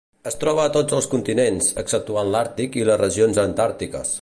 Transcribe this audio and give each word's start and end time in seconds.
Es 0.29 0.37
troben 0.43 0.69
a 0.69 0.71
tots 0.77 0.95
els 0.99 1.07
continents, 1.11 1.67
exceptuant 1.83 2.33
l'Àrtic 2.37 2.79
i 2.83 2.87
les 2.91 3.01
regions 3.07 3.43
Antàrtiques. 3.49 4.09